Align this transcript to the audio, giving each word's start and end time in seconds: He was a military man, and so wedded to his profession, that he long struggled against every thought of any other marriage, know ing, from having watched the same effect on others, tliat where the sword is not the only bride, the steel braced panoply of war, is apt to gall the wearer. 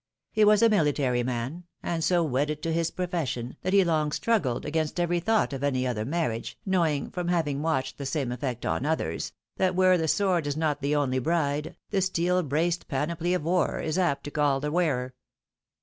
He 0.31 0.43
was 0.43 0.63
a 0.63 0.69
military 0.69 1.21
man, 1.21 1.65
and 1.83 2.03
so 2.03 2.23
wedded 2.23 2.63
to 2.63 2.73
his 2.73 2.89
profession, 2.89 3.55
that 3.61 3.71
he 3.71 3.83
long 3.83 4.11
struggled 4.11 4.65
against 4.65 4.99
every 4.99 5.19
thought 5.19 5.53
of 5.53 5.63
any 5.63 5.85
other 5.85 6.05
marriage, 6.05 6.57
know 6.65 6.83
ing, 6.87 7.11
from 7.11 7.27
having 7.27 7.61
watched 7.61 7.99
the 7.99 8.05
same 8.07 8.31
effect 8.31 8.65
on 8.65 8.83
others, 8.83 9.31
tliat 9.59 9.75
where 9.75 9.99
the 9.99 10.07
sword 10.07 10.47
is 10.47 10.57
not 10.57 10.81
the 10.81 10.95
only 10.95 11.19
bride, 11.19 11.75
the 11.91 12.01
steel 12.01 12.41
braced 12.41 12.87
panoply 12.87 13.35
of 13.35 13.43
war, 13.43 13.79
is 13.79 13.99
apt 13.99 14.23
to 14.23 14.31
gall 14.31 14.59
the 14.59 14.71
wearer. 14.71 15.13